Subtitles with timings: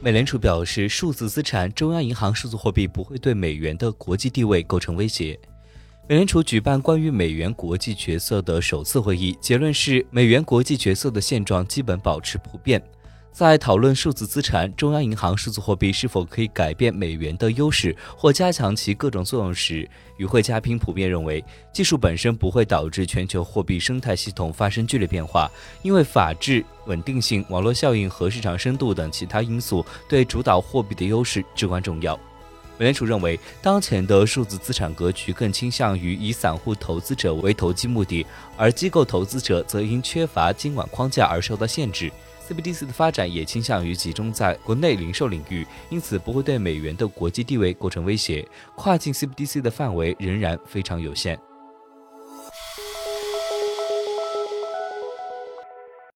[0.00, 5.38] 美联储表示，数字资产、中央银行数字货币不会对美元的国际地位构成威胁。
[6.08, 12.80] 美联储举办关于美元国际角色的首次会议，结论是美元国际角色的现状基本保持不变。
[13.38, 25.48] 在讨论数字资产、中央银行数字货币是否可以改变美元的优势或加强其各种作用时，与会嘉宾普遍认为，技术本身不会导致全球货币生态系统发生剧烈变化，
[25.82, 32.18] 因为法治、稳定性、网络效应和市场深度等其他因素对主导货币的优势至关重要。
[32.76, 38.26] 美联储认为，当前的数字资产格局更倾向于以散户投资者为投机目的，
[38.56, 42.10] 而机构投资者则因缺乏监管框架而受到限制。
[42.48, 48.48] CBDC 的发展也倾向于集中在国内零售领域，因此不会对美元的国际地位构成威胁。
[48.74, 51.38] 跨境 CBDC 的范围仍然非常有限。